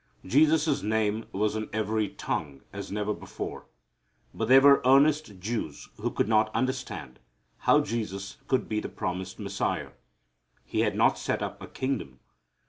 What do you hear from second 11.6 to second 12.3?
a kingdom.